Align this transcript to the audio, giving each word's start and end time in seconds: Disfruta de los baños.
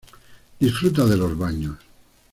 Disfruta 0.59 1.05
de 1.05 1.15
los 1.15 1.37
baños. 1.37 1.75